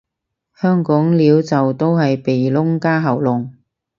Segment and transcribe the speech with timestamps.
[0.55, 3.51] 香港撩就都係鼻窿加喉嚨